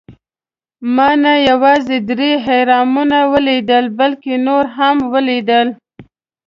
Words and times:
ما 0.95 1.09
نه 1.23 1.33
یوازې 1.49 1.97
درې 2.09 2.29
اهرامونه 2.41 3.19
ولیدل، 3.33 3.85
بلکې 3.99 4.31
نور 4.47 4.65
یې 4.67 4.73
هم 4.77 4.97
ولېدل. 5.13 5.67